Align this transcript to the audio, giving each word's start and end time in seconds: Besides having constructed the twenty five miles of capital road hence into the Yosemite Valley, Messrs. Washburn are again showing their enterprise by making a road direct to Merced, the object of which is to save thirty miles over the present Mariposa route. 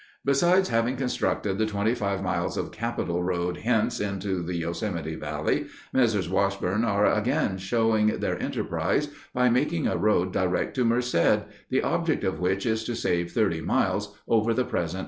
Besides 0.25 0.69
having 0.69 0.95
constructed 0.95 1.59
the 1.59 1.67
twenty 1.67 1.93
five 1.93 2.23
miles 2.23 2.57
of 2.57 2.71
capital 2.71 3.21
road 3.23 3.57
hence 3.57 3.99
into 3.99 4.41
the 4.41 4.55
Yosemite 4.55 5.13
Valley, 5.15 5.67
Messrs. 5.93 6.27
Washburn 6.27 6.83
are 6.83 7.05
again 7.05 7.59
showing 7.59 8.07
their 8.19 8.41
enterprise 8.41 9.09
by 9.31 9.47
making 9.51 9.85
a 9.85 9.97
road 9.97 10.33
direct 10.33 10.73
to 10.77 10.85
Merced, 10.85 11.43
the 11.69 11.83
object 11.83 12.23
of 12.23 12.39
which 12.39 12.65
is 12.65 12.83
to 12.85 12.95
save 12.95 13.31
thirty 13.31 13.61
miles 13.61 14.17
over 14.27 14.55
the 14.55 14.63
present 14.65 14.73
Mariposa 14.73 14.97
route. 14.97 14.99